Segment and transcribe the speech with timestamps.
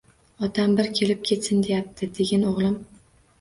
[0.45, 2.81] Otam bir kelib ketsin deyapti, degin, o‘g‘lim